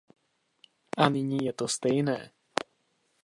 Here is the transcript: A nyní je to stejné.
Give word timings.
A 0.97 1.07
nyní 1.09 1.45
je 1.45 1.53
to 1.53 1.67
stejné. 1.67 2.31